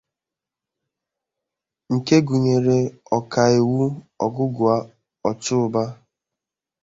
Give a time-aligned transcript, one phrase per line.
[1.93, 2.77] nke gụnyere
[3.17, 3.83] Ọkaiwu
[4.25, 4.75] Ogugua
[5.29, 5.83] Ochuba